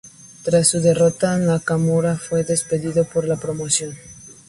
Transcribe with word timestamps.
Tras 0.41 0.67
su 0.69 0.79
derrota, 0.81 1.37
Nakamura 1.37 2.17
fue 2.17 2.43
despedido 2.43 3.05
por 3.05 3.27
la 3.27 3.35
promoción. 3.37 3.95